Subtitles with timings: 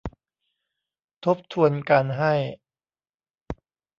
[1.25, 2.33] ทบทวนการให้